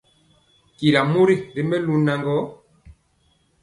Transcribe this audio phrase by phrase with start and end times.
[0.77, 2.37] Tyira mori ri melu naŋgɔ,